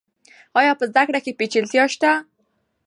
آیا 0.59 0.73
په 0.79 0.83
زده 0.91 1.03
کړه 1.07 1.19
کې 1.25 1.37
پیچلتیا 1.39 1.83
شته؟ 1.93 2.11